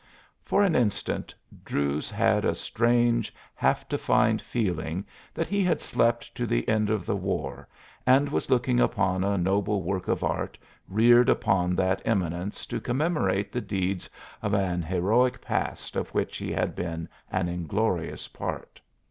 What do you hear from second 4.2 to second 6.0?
feeling that he had